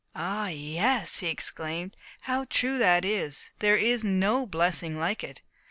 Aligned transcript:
"Ah, 0.15 0.47
yes!" 0.47 1.19
he 1.19 1.27
exclaimed, 1.27 1.95
"how 2.21 2.45
true 2.45 2.79
that 2.79 3.05
is! 3.05 3.51
There 3.59 3.77
is 3.77 4.03
no 4.03 4.47
blessing 4.47 4.97
like 4.97 5.23
it." 5.23 5.43